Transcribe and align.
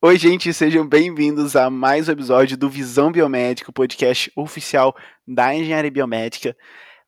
Oi, 0.00 0.18
gente, 0.18 0.54
sejam 0.54 0.86
bem-vindos 0.86 1.56
a 1.56 1.68
mais 1.68 2.08
um 2.08 2.12
episódio 2.12 2.56
do 2.56 2.70
Visão 2.70 3.10
Biomédica, 3.10 3.70
o 3.70 3.72
podcast 3.72 4.30
oficial 4.36 4.94
da 5.26 5.52
Engenharia 5.52 5.90
Biomédica. 5.90 6.56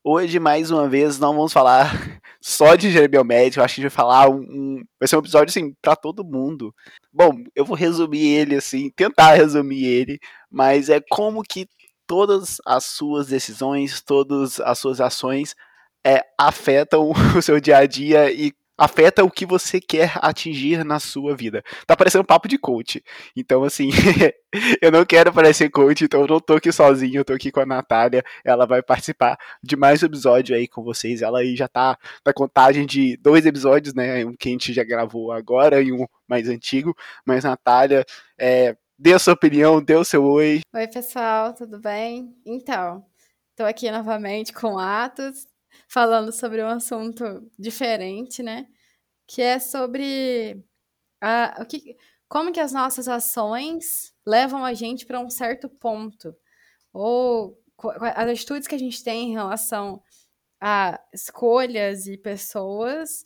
Hoje, 0.03 0.37
mais 0.37 0.69
uma 0.69 0.89
vez, 0.89 1.17
não 1.17 1.33
vamos 1.33 1.53
falar 1.53 1.89
só 2.41 2.75
de 2.75 2.87
engenharia 2.87 3.07
biomédica, 3.07 3.63
acho 3.63 3.75
que 3.75 3.81
a 3.81 3.83
gente 3.83 3.91
vai 3.93 3.95
falar 3.95 4.29
um, 4.29 4.41
um 4.41 4.83
vai 4.99 5.07
ser 5.07 5.15
um 5.15 5.19
episódio 5.19 5.49
assim 5.49 5.73
para 5.81 5.95
todo 5.95 6.25
mundo. 6.25 6.75
Bom, 7.13 7.31
eu 7.55 7.63
vou 7.63 7.77
resumir 7.77 8.27
ele 8.33 8.55
assim, 8.55 8.91
tentar 8.95 9.35
resumir 9.35 9.85
ele, 9.85 10.19
mas 10.51 10.89
é 10.89 10.99
como 11.09 11.41
que 11.41 11.69
todas 12.05 12.57
as 12.65 12.83
suas 12.83 13.27
decisões, 13.27 14.01
todas 14.01 14.59
as 14.59 14.77
suas 14.77 14.99
ações 14.99 15.55
é, 16.05 16.23
afetam 16.37 17.11
o 17.35 17.41
seu 17.41 17.59
dia 17.59 17.77
a 17.77 17.85
dia 17.87 18.31
e 18.31 18.53
afeta 18.77 19.23
o 19.23 19.31
que 19.31 19.45
você 19.45 19.79
quer 19.79 20.11
atingir 20.17 20.83
na 20.83 20.99
sua 20.99 21.35
vida. 21.35 21.63
Tá 21.87 21.95
parecendo 21.95 22.23
um 22.23 22.25
papo 22.25 22.47
de 22.47 22.57
coach. 22.57 23.01
Então, 23.35 23.63
assim, 23.63 23.89
eu 24.81 24.91
não 24.91 25.05
quero 25.05 25.33
parecer 25.33 25.69
coach, 25.69 26.03
então 26.03 26.21
eu 26.21 26.27
não 26.27 26.39
tô 26.39 26.55
aqui 26.55 26.71
sozinho, 26.71 27.21
eu 27.21 27.25
tô 27.25 27.33
aqui 27.33 27.51
com 27.51 27.61
a 27.61 27.65
Natália. 27.65 28.23
Ela 28.43 28.65
vai 28.67 28.83
participar 28.83 29.37
de 29.63 29.75
mais 29.75 30.03
um 30.03 30.07
episódio 30.07 30.55
aí 30.55 30.67
com 30.67 30.83
vocês. 30.83 31.21
Ela 31.21 31.39
aí 31.39 31.55
já 31.55 31.67
tá 31.67 31.97
na 32.25 32.33
contagem 32.33 32.85
de 32.85 33.17
dois 33.17 33.45
episódios, 33.45 33.93
né? 33.93 34.25
Um 34.25 34.35
que 34.35 34.49
a 34.49 34.51
gente 34.51 34.73
já 34.73 34.83
gravou 34.83 35.31
agora 35.31 35.81
e 35.81 35.91
um 35.91 36.05
mais 36.27 36.49
antigo. 36.49 36.93
Mas, 37.25 37.45
Natália, 37.45 38.05
é, 38.37 38.75
dê 38.99 39.13
a 39.13 39.19
sua 39.19 39.33
opinião, 39.33 39.81
dê 39.81 39.95
o 39.95 40.03
seu 40.03 40.23
oi. 40.25 40.61
Oi, 40.73 40.87
pessoal, 40.87 41.53
tudo 41.53 41.79
bem? 41.79 42.35
Então, 42.45 43.05
tô 43.55 43.63
aqui 43.63 43.89
novamente 43.89 44.51
com 44.51 44.77
Atos 44.77 45.47
falando 45.87 46.31
sobre 46.31 46.63
um 46.63 46.67
assunto 46.67 47.49
diferente, 47.57 48.43
né? 48.43 48.67
Que 49.27 49.41
é 49.41 49.59
sobre 49.59 50.63
a, 51.21 51.59
o 51.61 51.65
que, 51.65 51.97
como 52.27 52.51
que 52.51 52.59
as 52.59 52.71
nossas 52.71 53.07
ações 53.07 54.13
levam 54.25 54.65
a 54.65 54.73
gente 54.73 55.05
para 55.05 55.19
um 55.19 55.29
certo 55.29 55.69
ponto. 55.69 56.35
Ou 56.93 57.57
as 58.15 58.29
atitudes 58.29 58.67
que 58.67 58.75
a 58.75 58.79
gente 58.79 59.03
tem 59.03 59.29
em 59.29 59.33
relação 59.33 60.01
a 60.61 60.99
escolhas 61.13 62.07
e 62.07 62.17
pessoas 62.17 63.25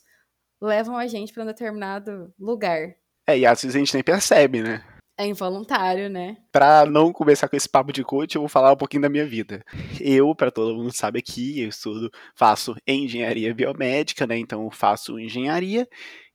levam 0.61 0.97
a 0.97 1.07
gente 1.07 1.31
para 1.31 1.43
um 1.43 1.47
determinado 1.47 2.33
lugar. 2.37 2.95
É, 3.27 3.37
e 3.37 3.45
às 3.45 3.61
vezes 3.61 3.75
a 3.75 3.79
gente 3.79 3.93
nem 3.93 4.03
percebe, 4.03 4.61
né? 4.61 4.83
É 5.19 5.25
involuntário, 5.25 6.09
né? 6.09 6.37
Para 6.49 6.85
não 6.85 7.11
começar 7.11 7.49
com 7.49 7.57
esse 7.57 7.67
papo 7.67 7.91
de 7.91 8.05
coach, 8.05 8.35
eu 8.35 8.41
vou 8.41 8.47
falar 8.47 8.71
um 8.71 8.77
pouquinho 8.77 9.01
da 9.01 9.09
minha 9.09 9.25
vida. 9.25 9.61
Eu, 9.99 10.33
para 10.33 10.49
todo 10.49 10.73
mundo 10.73 10.95
sabe 10.95 11.19
aqui, 11.19 11.59
eu 11.59 11.67
estudo, 11.67 12.09
faço 12.33 12.73
engenharia 12.87 13.53
biomédica, 13.53 14.25
né? 14.25 14.37
Então 14.37 14.63
eu 14.63 14.71
faço 14.71 15.19
engenharia. 15.19 15.85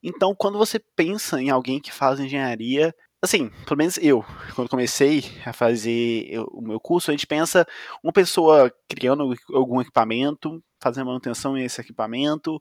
Então, 0.02 0.34
quando 0.36 0.58
você 0.58 0.78
pensa 0.94 1.40
em 1.40 1.48
alguém 1.48 1.80
que 1.80 1.90
faz 1.90 2.20
engenharia, 2.20 2.94
assim, 3.22 3.50
pelo 3.66 3.78
menos 3.78 3.96
eu, 3.96 4.22
quando 4.54 4.68
comecei 4.68 5.24
a 5.46 5.54
fazer 5.54 6.38
o 6.52 6.60
meu 6.60 6.78
curso, 6.78 7.10
a 7.10 7.14
gente 7.14 7.26
pensa 7.26 7.66
uma 8.02 8.12
pessoa 8.12 8.70
criando 8.86 9.34
algum 9.54 9.80
equipamento, 9.80 10.62
fazendo 10.78 11.06
manutenção 11.06 11.54
nesse 11.54 11.80
equipamento, 11.80 12.58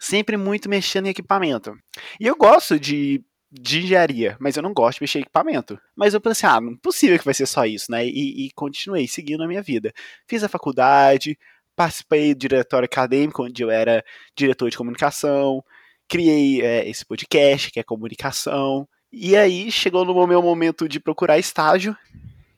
sempre 0.00 0.38
muito 0.38 0.70
mexendo 0.70 1.04
em 1.04 1.10
equipamento. 1.10 1.74
E 2.18 2.26
eu 2.26 2.34
gosto 2.34 2.80
de 2.80 3.22
de 3.50 3.80
engenharia, 3.80 4.36
mas 4.40 4.56
eu 4.56 4.62
não 4.62 4.72
gosto 4.72 4.98
de 4.98 5.04
mexer 5.04 5.18
em 5.18 5.22
equipamento. 5.22 5.78
Mas 5.94 6.14
eu 6.14 6.20
pensei, 6.20 6.48
ah, 6.48 6.60
não 6.60 6.72
é 6.72 6.76
possível 6.82 7.18
que 7.18 7.24
vai 7.24 7.34
ser 7.34 7.46
só 7.46 7.64
isso, 7.64 7.90
né? 7.90 8.04
E, 8.06 8.46
e 8.46 8.50
continuei 8.52 9.06
seguindo 9.06 9.42
a 9.42 9.48
minha 9.48 9.62
vida. 9.62 9.92
Fiz 10.26 10.42
a 10.42 10.48
faculdade, 10.48 11.38
participei 11.74 12.34
do 12.34 12.40
diretório 12.40 12.86
acadêmico, 12.86 13.44
onde 13.44 13.62
eu 13.62 13.70
era 13.70 14.04
diretor 14.34 14.70
de 14.70 14.76
comunicação, 14.76 15.62
criei 16.08 16.62
é, 16.62 16.88
esse 16.88 17.04
podcast, 17.04 17.70
que 17.70 17.78
é 17.78 17.84
comunicação. 17.84 18.88
E 19.12 19.36
aí 19.36 19.70
chegou 19.70 20.04
no 20.04 20.26
meu 20.26 20.42
momento 20.42 20.88
de 20.88 20.98
procurar 20.98 21.38
estágio, 21.38 21.96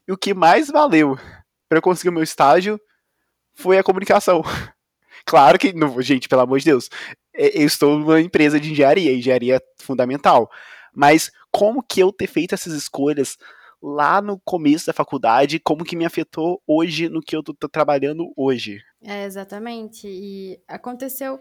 e 0.06 0.12
o 0.12 0.16
que 0.16 0.32
mais 0.32 0.68
valeu 0.68 1.18
para 1.68 1.78
eu 1.78 1.82
conseguir 1.82 2.08
o 2.08 2.12
meu 2.12 2.22
estágio 2.22 2.80
foi 3.54 3.78
a 3.78 3.82
comunicação. 3.82 4.42
Claro 5.26 5.58
que, 5.58 5.74
gente, 6.00 6.26
pelo 6.26 6.40
amor 6.40 6.58
de 6.58 6.64
Deus, 6.64 6.88
eu 7.34 7.66
estou 7.66 7.98
numa 7.98 8.18
empresa 8.18 8.58
de 8.58 8.72
engenharia, 8.72 9.12
engenharia 9.12 9.60
fundamental. 9.76 10.50
Mas 10.98 11.30
como 11.52 11.80
que 11.80 12.00
eu 12.00 12.12
ter 12.12 12.26
feito 12.26 12.56
essas 12.56 12.72
escolhas 12.72 13.38
lá 13.80 14.20
no 14.20 14.36
começo 14.40 14.84
da 14.84 14.92
faculdade, 14.92 15.60
como 15.60 15.84
que 15.84 15.94
me 15.94 16.04
afetou 16.04 16.60
hoje 16.66 17.08
no 17.08 17.20
que 17.20 17.36
eu 17.36 17.40
tô, 17.40 17.54
tô 17.54 17.68
trabalhando 17.68 18.32
hoje? 18.36 18.82
É, 19.00 19.24
exatamente. 19.24 20.08
E 20.08 20.60
aconteceu 20.66 21.40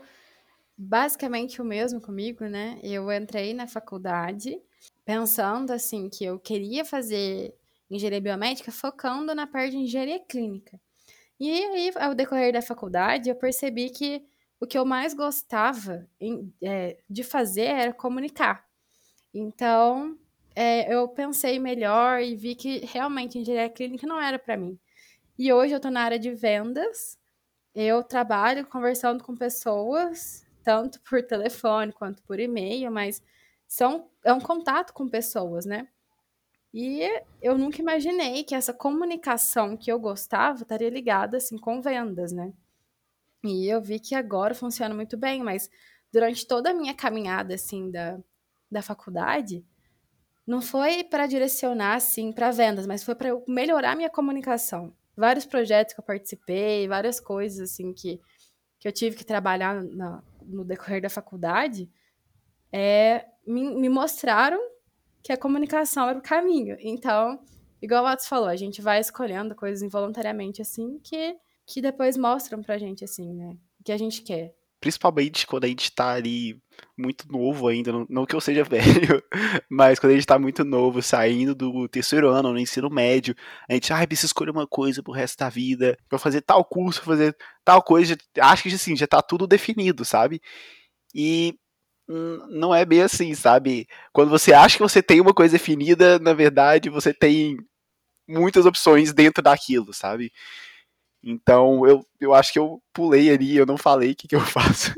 basicamente 0.77 1.59
o 1.59 1.65
mesmo 1.65 1.99
comigo, 1.99 2.45
né? 2.45 2.79
Eu 2.83 3.11
entrei 3.11 3.51
na 3.55 3.65
faculdade 3.65 4.61
pensando 5.03 5.71
assim 5.71 6.07
que 6.07 6.23
eu 6.23 6.37
queria 6.37 6.85
fazer 6.85 7.55
engenharia 7.89 8.21
biomédica 8.21 8.71
focando 8.71 9.33
na 9.33 9.47
parte 9.47 9.71
de 9.71 9.77
engenharia 9.77 10.19
clínica. 10.19 10.79
E 11.39 11.49
aí, 11.49 11.91
ao 11.95 12.13
decorrer 12.13 12.53
da 12.53 12.61
faculdade, 12.61 13.27
eu 13.27 13.35
percebi 13.35 13.89
que 13.89 14.23
o 14.59 14.67
que 14.67 14.77
eu 14.77 14.85
mais 14.85 15.15
gostava 15.15 16.07
é, 16.61 16.97
de 17.09 17.23
fazer 17.23 17.65
era 17.65 17.93
comunicar. 17.93 18.66
Então, 19.33 20.17
é, 20.55 20.91
eu 20.93 21.07
pensei 21.07 21.59
melhor 21.59 22.21
e 22.21 22.35
vi 22.35 22.55
que 22.55 22.79
realmente 22.79 23.37
engenharia 23.37 23.69
clínica 23.69 24.07
não 24.07 24.19
era 24.19 24.39
para 24.39 24.57
mim. 24.57 24.79
E 25.37 25.53
hoje 25.53 25.73
eu 25.73 25.77
estou 25.77 25.91
na 25.91 26.01
área 26.01 26.17
de 26.17 26.33
vendas. 26.33 27.19
Eu 27.75 28.03
trabalho 28.03 28.65
conversando 28.65 29.23
com 29.23 29.35
pessoas, 29.35 30.45
tanto 30.63 30.99
por 31.01 31.21
telefone 31.21 31.93
quanto 31.93 32.23
por 32.23 32.39
e-mail, 32.39 32.91
mas 32.91 33.21
são, 33.67 34.09
é 34.23 34.33
um 34.33 34.39
contato 34.39 34.93
com 34.93 35.07
pessoas, 35.07 35.65
né? 35.65 35.87
E 36.73 37.07
eu 37.41 37.57
nunca 37.57 37.81
imaginei 37.81 38.43
que 38.43 38.55
essa 38.55 38.73
comunicação 38.73 39.77
que 39.77 39.91
eu 39.91 39.99
gostava 39.99 40.63
estaria 40.63 40.89
ligada 40.89 41.37
assim 41.37 41.57
com 41.57 41.81
vendas, 41.81 42.31
né? 42.31 42.51
E 43.43 43.67
eu 43.67 43.81
vi 43.81 43.99
que 43.99 44.15
agora 44.15 44.55
funciona 44.55 44.93
muito 44.95 45.15
bem, 45.15 45.43
mas 45.43 45.69
durante 46.11 46.47
toda 46.47 46.71
a 46.71 46.73
minha 46.73 46.93
caminhada 46.93 47.55
assim 47.55 47.91
da, 47.91 48.19
da 48.69 48.81
faculdade, 48.81 49.65
não 50.45 50.61
foi 50.61 51.03
para 51.03 51.27
direcionar 51.27 51.95
assim 51.95 52.31
para 52.31 52.51
vendas, 52.51 52.87
mas 52.87 53.03
foi 53.03 53.15
para 53.15 53.29
melhorar 53.47 53.95
minha 53.95 54.09
comunicação. 54.09 54.93
Vários 55.15 55.45
projetos 55.45 55.93
que 55.93 55.99
eu 55.99 56.03
participei, 56.03 56.87
várias 56.87 57.19
coisas 57.19 57.71
assim 57.71 57.93
que, 57.93 58.21
que 58.79 58.87
eu 58.87 58.91
tive 58.91 59.15
que 59.15 59.25
trabalhar 59.25 59.83
na, 59.83 60.23
no 60.45 60.63
decorrer 60.63 61.01
da 61.01 61.09
faculdade, 61.09 61.89
é, 62.71 63.25
me, 63.45 63.75
me 63.75 63.89
mostraram 63.89 64.59
que 65.21 65.33
a 65.33 65.37
comunicação 65.37 66.07
era 66.07 66.17
o 66.17 66.21
caminho. 66.21 66.77
Então, 66.79 67.43
igual 67.81 68.03
o 68.03 68.07
Atos 68.07 68.27
falou, 68.27 68.47
a 68.47 68.55
gente 68.55 68.81
vai 68.81 68.99
escolhendo 68.99 69.55
coisas 69.55 69.81
involuntariamente 69.81 70.61
assim 70.61 70.99
que, 71.03 71.35
que 71.65 71.81
depois 71.81 72.15
mostram 72.15 72.61
pra 72.61 72.77
gente 72.77 73.03
assim, 73.03 73.33
né? 73.33 73.57
O 73.79 73.83
que 73.83 73.91
a 73.91 73.97
gente 73.97 74.21
quer 74.21 74.55
principalmente 74.79 75.47
quando 75.47 75.65
a 75.65 75.67
gente 75.67 75.91
tá 75.91 76.11
ali 76.11 76.61
muito 76.97 77.27
novo 77.31 77.67
ainda, 77.67 77.91
não, 77.91 78.05
não 78.09 78.25
que 78.25 78.35
eu 78.35 78.41
seja 78.41 78.63
velho, 78.65 79.23
mas 79.69 79.99
quando 79.99 80.11
a 80.11 80.15
gente 80.15 80.27
tá 80.27 80.37
muito 80.39 80.63
novo, 80.63 81.01
saindo 81.01 81.55
do 81.55 81.87
terceiro 81.87 82.29
ano, 82.29 82.53
no 82.53 82.59
ensino 82.59 82.89
médio, 82.89 83.35
a 83.69 83.73
gente, 83.73 83.91
ai, 83.93 84.03
ah, 84.03 84.07
precisa 84.07 84.27
escolher 84.27 84.51
uma 84.51 84.67
coisa 84.67 85.03
pro 85.03 85.13
resto 85.13 85.37
da 85.39 85.49
vida, 85.49 85.97
pra 86.09 86.19
fazer 86.19 86.41
tal 86.41 86.63
curso, 86.65 87.01
fazer 87.01 87.35
tal 87.65 87.81
coisa, 87.83 88.17
acho 88.39 88.63
que 88.63 88.69
assim, 88.69 88.95
já 88.95 89.07
tá 89.07 89.21
tudo 89.21 89.47
definido, 89.47 90.05
sabe? 90.05 90.41
E 91.13 91.55
não 92.49 92.73
é 92.73 92.85
bem 92.85 93.01
assim, 93.01 93.33
sabe? 93.35 93.87
Quando 94.13 94.29
você 94.29 94.53
acha 94.53 94.77
que 94.77 94.83
você 94.83 95.03
tem 95.03 95.19
uma 95.19 95.33
coisa 95.33 95.53
definida, 95.53 96.17
na 96.19 96.33
verdade, 96.33 96.89
você 96.89 97.13
tem 97.13 97.57
muitas 98.27 98.65
opções 98.65 99.13
dentro 99.13 99.43
daquilo, 99.43 99.93
sabe? 99.93 100.31
Então 101.27 101.85
eu, 101.85 102.05
eu 102.21 102.33
acho 102.33 102.53
que 102.53 102.59
eu 102.59 102.81
pulei 102.93 103.29
ali, 103.29 103.57
eu 103.57 103.65
não 103.65 103.77
falei 103.77 104.11
o 104.11 104.15
que, 104.15 104.29
que 104.29 104.35
eu 104.35 104.39
faço. 104.47 104.93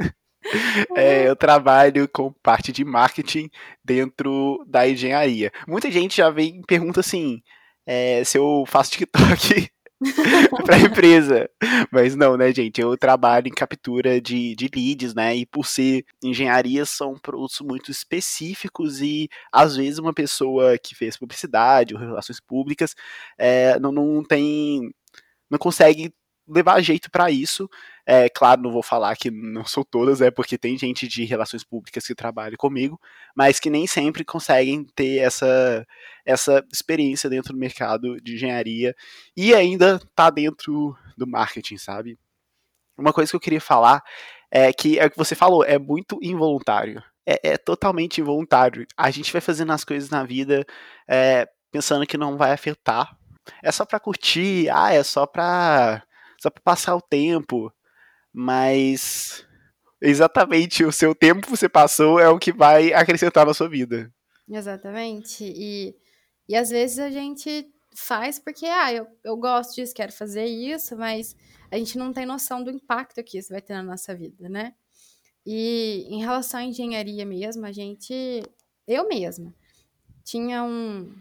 É, 0.95 1.27
eu 1.27 1.35
trabalho 1.35 2.07
com 2.07 2.31
parte 2.43 2.71
de 2.71 2.85
marketing 2.85 3.49
dentro 3.83 4.63
da 4.67 4.87
engenharia. 4.87 5.51
Muita 5.67 5.91
gente 5.91 6.17
já 6.17 6.29
vem 6.29 6.59
e 6.59 6.65
pergunta 6.65 6.99
assim: 6.99 7.41
é, 7.85 8.23
se 8.23 8.37
eu 8.37 8.63
faço 8.67 8.91
TikTok 8.91 9.69
para 10.65 10.75
a 10.75 10.79
empresa. 10.79 11.49
Mas 11.91 12.15
não, 12.15 12.37
né, 12.37 12.53
gente? 12.53 12.79
Eu 12.79 12.95
trabalho 12.97 13.47
em 13.47 13.53
captura 13.53 14.21
de, 14.21 14.55
de 14.55 14.69
leads, 14.73 15.13
né? 15.15 15.35
E 15.35 15.45
por 15.45 15.65
ser 15.65 16.05
engenharia, 16.23 16.85
são 16.85 17.15
produtos 17.15 17.59
muito 17.61 17.91
específicos 17.91 19.01
e 19.01 19.27
às 19.51 19.75
vezes 19.75 19.97
uma 19.99 20.13
pessoa 20.13 20.77
que 20.77 20.95
fez 20.95 21.17
publicidade 21.17 21.95
ou 21.95 21.99
relações 21.99 22.39
públicas 22.39 22.95
é, 23.37 23.79
não, 23.79 23.91
não 23.91 24.23
tem 24.23 24.91
não 25.49 25.57
consegue 25.57 26.13
levar 26.49 26.81
jeito 26.81 27.11
para 27.11 27.31
isso. 27.31 27.69
É 28.05 28.27
claro, 28.29 28.61
não 28.63 28.71
vou 28.71 28.83
falar 28.83 29.15
que 29.15 29.29
não 29.29 29.65
sou 29.65 29.85
todas, 29.85 30.21
é 30.21 30.31
porque 30.31 30.57
tem 30.57 30.77
gente 30.77 31.07
de 31.07 31.25
relações 31.25 31.63
públicas 31.63 32.05
que 32.05 32.15
trabalha 32.15 32.57
comigo, 32.57 32.99
mas 33.35 33.59
que 33.59 33.69
nem 33.69 33.85
sempre 33.87 34.25
conseguem 34.25 34.83
ter 34.95 35.17
essa 35.19 35.85
essa 36.25 36.63
experiência 36.71 37.29
dentro 37.29 37.53
do 37.53 37.59
mercado 37.59 38.19
de 38.21 38.35
engenharia 38.35 38.95
e 39.35 39.53
ainda 39.53 39.99
tá 40.15 40.29
dentro 40.29 40.95
do 41.17 41.27
marketing, 41.27 41.77
sabe? 41.77 42.17
uma 42.99 43.13
coisa 43.13 43.31
que 43.31 43.35
eu 43.35 43.39
queria 43.39 43.61
falar 43.61 44.03
é 44.51 44.71
que 44.73 44.99
é 44.99 45.05
o 45.05 45.11
que 45.11 45.17
você 45.17 45.35
falou, 45.35 45.63
é 45.63 45.79
muito 45.79 46.19
involuntário. 46.21 47.01
É, 47.25 47.51
é 47.51 47.57
totalmente 47.57 48.19
involuntário. 48.19 48.85
A 48.97 49.11
gente 49.11 49.31
vai 49.31 49.41
fazendo 49.41 49.71
as 49.71 49.83
coisas 49.83 50.09
na 50.09 50.23
vida 50.23 50.65
é, 51.07 51.47
pensando 51.71 52.05
que 52.05 52.17
não 52.17 52.37
vai 52.37 52.51
afetar. 52.51 53.15
É 53.63 53.71
só 53.71 53.85
pra 53.85 53.99
curtir, 53.99 54.69
ah, 54.69 54.93
é 54.93 55.03
só 55.03 55.25
pra, 55.25 56.03
só 56.41 56.49
pra 56.49 56.61
passar 56.61 56.95
o 56.95 57.01
tempo. 57.01 57.71
Mas 58.33 59.45
exatamente 60.01 60.83
o 60.83 60.91
seu 60.91 61.13
tempo 61.13 61.41
que 61.41 61.49
você 61.49 61.67
passou 61.67 62.19
é 62.19 62.29
o 62.29 62.39
que 62.39 62.51
vai 62.51 62.93
acrescentar 62.93 63.45
na 63.45 63.53
sua 63.53 63.69
vida. 63.69 64.11
Exatamente. 64.49 65.43
E, 65.43 65.95
e 66.47 66.55
às 66.55 66.69
vezes 66.69 66.99
a 66.99 67.09
gente 67.09 67.67
faz 67.95 68.39
porque, 68.39 68.65
ah, 68.65 68.93
eu, 68.93 69.07
eu 69.23 69.35
gosto 69.37 69.75
disso, 69.75 69.93
quero 69.93 70.11
fazer 70.11 70.45
isso, 70.45 70.95
mas 70.95 71.35
a 71.71 71.77
gente 71.77 71.97
não 71.97 72.13
tem 72.13 72.25
noção 72.25 72.63
do 72.63 72.71
impacto 72.71 73.23
que 73.23 73.37
isso 73.37 73.49
vai 73.49 73.61
ter 73.61 73.73
na 73.73 73.83
nossa 73.83 74.15
vida, 74.15 74.47
né? 74.49 74.73
E 75.45 76.05
em 76.09 76.19
relação 76.19 76.59
à 76.59 76.63
engenharia 76.63 77.25
mesmo, 77.25 77.65
a 77.65 77.71
gente, 77.71 78.43
eu 78.87 79.07
mesma, 79.07 79.53
tinha 80.23 80.63
um, 80.63 81.13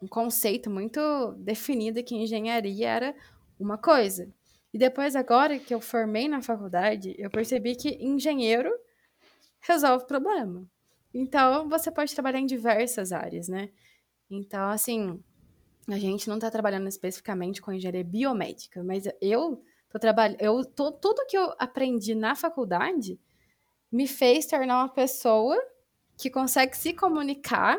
um 0.00 0.06
conceito 0.08 0.70
muito 0.70 1.32
definido 1.38 2.02
que 2.02 2.14
engenharia 2.14 2.88
era 2.88 3.14
uma 3.58 3.78
coisa. 3.78 4.28
E 4.72 4.78
depois, 4.78 5.14
agora 5.14 5.58
que 5.58 5.74
eu 5.74 5.80
formei 5.80 6.28
na 6.28 6.42
faculdade, 6.42 7.14
eu 7.18 7.30
percebi 7.30 7.76
que 7.76 7.90
engenheiro 8.04 8.72
resolve 9.60 10.06
problema. 10.06 10.66
Então, 11.12 11.68
você 11.68 11.90
pode 11.90 12.12
trabalhar 12.12 12.40
em 12.40 12.46
diversas 12.46 13.12
áreas, 13.12 13.48
né? 13.48 13.70
Então, 14.28 14.68
assim, 14.68 15.22
a 15.88 15.98
gente 15.98 16.28
não 16.28 16.36
está 16.36 16.50
trabalhando 16.50 16.88
especificamente 16.88 17.62
com 17.62 17.72
engenharia 17.72 18.02
biomédica, 18.02 18.82
mas 18.82 19.04
eu 19.20 19.62
tô 19.88 19.98
trabalhando, 19.98 20.40
eu 20.40 20.64
tô, 20.64 20.90
tudo 20.90 21.26
que 21.26 21.36
eu 21.36 21.54
aprendi 21.58 22.14
na 22.14 22.34
faculdade 22.34 23.20
me 23.92 24.08
fez 24.08 24.46
tornar 24.46 24.78
uma 24.78 24.88
pessoa 24.88 25.56
que 26.16 26.28
consegue 26.30 26.76
se 26.76 26.92
comunicar 26.92 27.78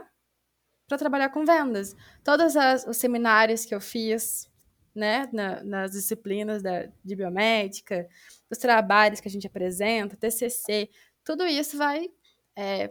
para 0.88 0.98
trabalhar 0.98 1.30
com 1.30 1.44
vendas. 1.44 1.96
Todos 2.24 2.56
as, 2.56 2.86
os 2.88 2.98
seminários 2.98 3.66
que 3.66 3.76
eu 3.76 3.82
fiz, 3.82 4.50
né, 4.96 5.30
na, 5.34 5.64
nas 5.64 5.92
disciplinas 5.92 6.64
da, 6.64 6.88
de 7.04 7.16
biomédica, 7.16 8.08
os 8.50 8.58
trabalhos 8.58 9.20
que 9.20 9.28
a 9.28 9.32
gente 9.32 9.46
apresenta, 9.46 10.16
TCC, 10.16 10.90
tudo 11.24 11.46
isso 11.46 11.78
vai 11.78 12.10
é, 12.56 12.90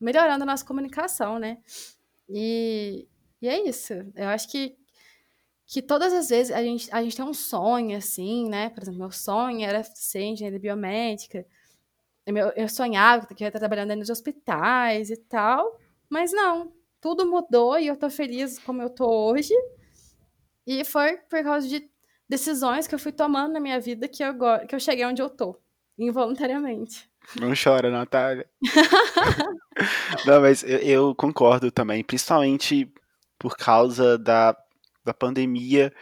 melhorando 0.00 0.44
a 0.44 0.46
nossa 0.46 0.64
comunicação, 0.64 1.38
né? 1.38 1.58
E, 2.28 3.08
e 3.40 3.48
é 3.48 3.68
isso. 3.68 3.92
Eu 4.14 4.28
acho 4.28 4.48
que, 4.50 4.76
que 5.66 5.82
todas 5.82 6.12
as 6.12 6.28
vezes 6.28 6.52
a 6.52 6.62
gente, 6.62 6.88
a 6.92 7.02
gente 7.02 7.16
tem 7.16 7.24
um 7.24 7.34
sonho, 7.34 7.96
assim, 7.96 8.48
né? 8.48 8.70
Por 8.70 8.82
exemplo, 8.82 9.00
meu 9.00 9.10
sonho 9.10 9.66
era 9.66 9.82
ser 9.82 10.22
engenheira 10.22 10.58
biomédica. 10.58 11.46
Eu, 12.26 12.36
eu 12.56 12.68
sonhava 12.68 13.26
que 13.26 13.34
eu 13.34 13.46
ia 13.46 13.48
estar 13.48 13.58
trabalhando 13.58 14.02
de 14.02 14.12
hospitais 14.12 15.10
e 15.10 15.16
tal, 15.16 15.78
mas 16.08 16.32
não. 16.32 16.72
Tudo 17.00 17.26
mudou 17.26 17.78
e 17.78 17.86
eu 17.86 17.96
tô 17.96 18.08
feliz 18.08 18.58
como 18.58 18.80
eu 18.80 18.88
tô 18.88 19.06
hoje. 19.06 19.54
E 20.66 20.84
foi 20.84 21.16
por 21.28 21.42
causa 21.42 21.68
de 21.68 21.88
decisões 22.28 22.86
que 22.86 22.94
eu 22.94 22.98
fui 22.98 23.12
tomando 23.12 23.52
na 23.52 23.60
minha 23.60 23.78
vida 23.80 24.08
que 24.08 24.22
eu, 24.22 24.34
que 24.66 24.74
eu 24.74 24.80
cheguei 24.80 25.04
onde 25.04 25.20
eu 25.20 25.28
tô, 25.28 25.58
involuntariamente. 25.98 27.08
Não 27.40 27.52
chora, 27.54 27.90
Natália. 27.90 28.46
Não, 30.26 30.40
mas 30.40 30.62
eu, 30.62 30.78
eu, 30.78 31.14
concordo 31.14 31.70
também, 31.70 32.04
principalmente 32.04 32.92
por 33.38 33.56
causa 33.56 34.18
da, 34.18 34.56
da 35.04 35.14
pandemia. 35.14 35.92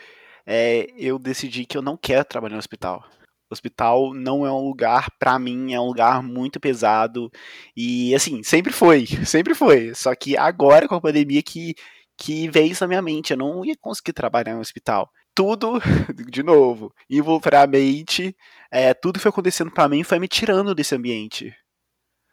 É, 0.45 0.89
eu 0.97 1.19
decidi 1.19 1.65
que 1.65 1.79
eu 1.79 1.83
não 1.83 1.97
quero 1.97 2.25
trabalhar 2.25 2.55
no 2.55 2.59
hospital. 2.59 3.05
O 3.49 3.53
hospital 3.53 4.13
não 4.15 4.47
é 4.47 4.53
um 4.53 4.67
lugar, 4.67 5.09
para 5.19 5.39
mim, 5.39 5.73
é 5.73 5.81
um 5.81 5.87
lugar 5.87 6.23
muito 6.23 6.59
pesado. 6.59 7.31
E, 7.77 8.15
assim, 8.15 8.43
sempre 8.43 8.73
foi, 8.73 9.07
sempre 9.25 9.55
foi. 9.55 9.95
Só 9.95 10.15
que 10.15 10.37
agora, 10.37 10.89
com 10.89 10.95
a 10.97 11.01
pandemia, 11.01 11.43
que 11.43 11.75
que 12.17 12.49
veio 12.49 12.73
isso 12.73 12.85
na 12.85 12.89
minha 12.89 13.03
mente. 13.03 13.33
Eu 13.33 13.37
não 13.37 13.65
ia 13.65 13.77
conseguir 13.77 14.13
trabalhar 14.13 14.55
no 14.55 14.61
hospital. 14.61 15.11
Tudo, 15.35 15.81
de 16.31 16.43
novo, 16.43 16.93
involuntariamente, 17.09 18.37
é, 18.71 18.93
tudo 18.93 19.15
que 19.15 19.23
foi 19.23 19.31
acontecendo 19.31 19.71
para 19.71 19.89
mim 19.89 20.03
foi 20.03 20.19
me 20.19 20.29
tirando 20.29 20.75
desse 20.75 20.95
ambiente. 20.95 21.55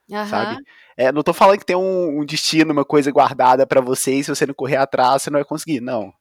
Uhum. 0.09 0.27
Sabe? 0.27 0.63
É, 0.97 1.11
não 1.11 1.23
tô 1.23 1.33
falando 1.33 1.59
que 1.59 1.65
tem 1.65 1.75
um, 1.75 2.19
um 2.19 2.25
destino, 2.25 2.73
uma 2.73 2.83
coisa 2.83 3.11
guardada 3.11 3.65
para 3.65 3.79
você 3.79 4.15
e 4.15 4.23
se 4.23 4.29
você 4.29 4.45
não 4.45 4.53
correr 4.53 4.77
atrás, 4.77 5.21
você 5.21 5.29
não 5.29 5.37
vai 5.37 5.45
conseguir. 5.45 5.79
Não. 5.79 6.11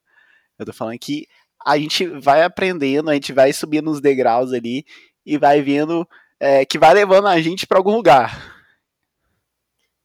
Eu 0.57 0.65
tô 0.65 0.73
falando 0.73 0.97
que 0.99 1.27
a 1.65 1.77
gente 1.77 2.05
vai 2.05 2.43
aprendendo, 2.43 3.09
a 3.09 3.13
gente 3.13 3.33
vai 3.33 3.51
subindo 3.51 3.89
os 3.89 3.99
degraus 3.99 4.53
ali 4.53 4.85
e 5.25 5.37
vai 5.37 5.61
vendo 5.61 6.07
é, 6.39 6.65
que 6.65 6.79
vai 6.79 6.93
levando 6.93 7.27
a 7.27 7.41
gente 7.41 7.67
para 7.67 7.77
algum 7.77 7.95
lugar. 7.95 8.57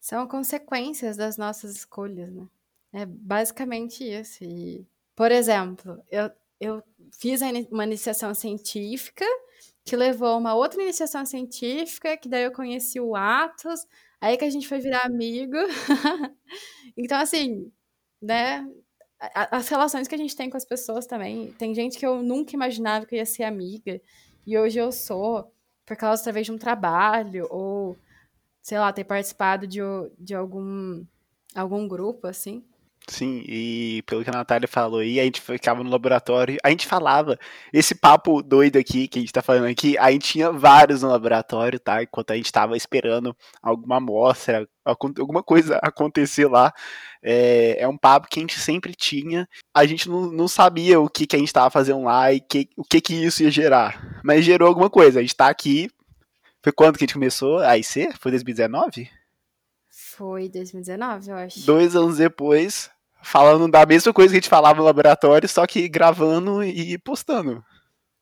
São 0.01 0.27
consequências 0.27 1.17
das 1.17 1.37
nossas 1.37 1.77
escolhas, 1.77 2.31
né? 2.33 2.47
É 2.95 3.05
basicamente 3.05 4.05
isso. 4.05 4.45
E, 4.45 4.87
por 5.17 5.33
exemplo, 5.33 6.01
eu, 6.09 6.31
eu 6.61 6.83
fiz 7.19 7.41
uma 7.71 7.85
iniciação 7.85 8.33
científica 8.33 9.25
que 9.85 9.97
levou 9.97 10.39
uma 10.39 10.55
outra 10.55 10.81
iniciação 10.81 11.27
científica, 11.27 12.17
que 12.17 12.29
daí 12.29 12.45
eu 12.45 12.53
conheci 12.53 13.01
o 13.01 13.17
Atos, 13.17 13.87
aí 14.21 14.37
que 14.37 14.45
a 14.45 14.51
gente 14.51 14.69
foi 14.69 14.79
virar 14.79 15.05
amigo. 15.05 15.57
então, 16.97 17.19
assim, 17.19 17.71
né? 18.23 18.67
As 19.19 19.69
relações 19.69 20.07
que 20.09 20.15
a 20.15 20.19
gente 20.19 20.37
tem 20.37 20.49
com 20.49 20.57
as 20.57 20.65
pessoas 20.65 21.07
também. 21.07 21.53
Tem 21.59 21.75
gente 21.75 21.99
que 21.99 22.07
eu 22.07 22.23
nunca 22.23 22.55
imaginava 22.55 23.07
que 23.07 23.15
eu 23.15 23.19
ia 23.19 23.27
ser 23.27 23.43
amiga, 23.45 24.01
e 24.47 24.57
hoje 24.59 24.79
eu 24.79 24.93
sou, 24.93 25.53
por 25.85 25.97
causa, 25.97 26.25
talvez, 26.25 26.47
de 26.47 26.53
um 26.53 26.59
trabalho, 26.59 27.47
ou, 27.51 27.97
sei 28.63 28.79
lá, 28.79 28.93
ter 28.93 29.05
participado 29.05 29.67
de, 29.67 29.81
de 30.19 30.35
algum, 30.35 31.05
algum 31.55 31.89
grupo, 31.89 32.27
assim. 32.27 32.65
Sim, 33.07 33.45
e 33.47 34.03
pelo 34.07 34.25
que 34.25 34.31
a 34.31 34.33
Natália 34.33 34.67
falou 34.67 35.01
aí, 35.01 35.21
a 35.21 35.25
gente 35.25 35.41
ficava 35.41 35.85
no 35.85 35.91
laboratório, 35.91 36.57
a 36.65 36.71
gente 36.71 36.87
falava, 36.87 37.39
esse 37.71 37.95
papo 37.95 38.43
doido 38.43 38.79
aqui, 38.79 39.07
que 39.07 39.19
a 39.19 39.21
gente 39.21 39.33
tá 39.33 39.43
falando 39.43 39.67
aqui, 39.67 39.99
a 39.99 40.11
gente 40.11 40.33
tinha 40.33 40.51
vários 40.51 41.03
no 41.03 41.11
laboratório, 41.11 41.79
tá? 41.79 42.03
Enquanto 42.03 42.31
a 42.31 42.37
gente 42.37 42.51
tava 42.51 42.77
esperando 42.79 43.37
alguma 43.63 43.99
amostra, 43.99 44.67
alguma 44.85 45.43
coisa 45.43 45.79
acontecer 45.85 46.47
lá. 46.47 46.73
É, 47.23 47.77
é 47.81 47.89
um 47.89 47.97
papo 47.97 48.27
que 48.29 48.39
a 48.39 48.43
gente 48.43 48.59
sempre 48.59 48.95
tinha. 48.95 49.47
A 49.75 49.85
gente 49.85 50.09
não, 50.09 50.31
não 50.33 50.49
sabia 50.49 50.99
o 50.99 51.09
que, 51.09 51.27
que 51.27 51.37
a 51.37 51.39
gente 51.39 51.53
tava 51.53 51.71
fazendo 51.71 52.05
lá 52.05 52.33
e 52.33 52.41
que, 52.41 52.69
o 52.77 52.85
que, 52.85 53.01
que 53.01 53.15
isso 53.15 53.43
ia 53.43 53.51
gerar. 53.51 54.21
Mas 54.25 54.45
gerou 54.45 54.69
alguma 54.69 54.89
coisa. 54.89 55.19
A 55.19 55.23
gente 55.23 55.37
tá 55.37 55.49
aqui. 55.49 55.91
Foi 56.63 56.73
quando 56.73 56.97
que 56.97 57.05
a 57.05 57.07
gente 57.07 57.15
começou 57.15 57.59
a 57.59 57.77
IC? 57.77 58.13
Foi 58.19 58.31
2019? 58.31 59.11
Foi 60.17 60.49
2019, 60.49 61.31
eu 61.31 61.37
acho. 61.37 61.67
Dois 61.67 61.97
anos 61.97 62.19
depois, 62.19 62.91
falando 63.25 63.69
da 63.69 63.85
mesma 63.87 64.13
coisa 64.13 64.33
que 64.33 64.37
a 64.37 64.41
gente 64.41 64.49
falava 64.49 64.79
no 64.79 64.85
laboratório, 64.85 65.49
só 65.49 65.67
que 65.67 65.89
gravando 65.89 66.63
e 66.63 66.97
postando. 66.99 67.65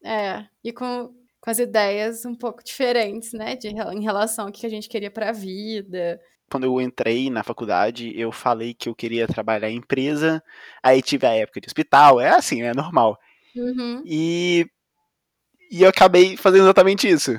É, 0.05 0.45
e 0.65 0.73
com, 0.73 1.13
com 1.41 1.51
as 1.51 1.59
ideias 1.59 2.25
um 2.25 2.35
pouco 2.35 2.63
diferentes, 2.65 3.33
né, 3.33 3.57
de, 3.57 3.69
em 3.69 4.03
relação 4.03 4.47
ao 4.47 4.53
que 4.53 4.67
a 4.67 4.71
gente 4.71 4.89
queria 4.89 5.11
para 5.11 5.31
a 5.31 5.33
vida. 5.33 6.21
Quando 6.51 6.65
eu 6.65 6.81
entrei 6.81 7.31
na 7.31 7.43
faculdade, 7.43 8.13
eu 8.19 8.31
falei 8.31 8.75
que 8.75 8.89
eu 8.89 8.95
queria 8.95 9.27
trabalhar 9.27 9.71
em 9.71 9.77
empresa, 9.77 10.43
aí 10.83 11.03
tive 11.03 11.27
a 11.27 11.35
época 11.35 11.61
de 11.61 11.67
hospital, 11.67 12.21
é 12.21 12.31
assim, 12.31 12.63
é 12.63 12.75
normal. 12.75 13.19
Uhum. 13.57 14.03
E, 14.05 14.67
e 15.71 15.83
eu 15.83 15.89
acabei 15.89 16.37
fazendo 16.37 16.65
exatamente 16.65 17.09
isso, 17.09 17.33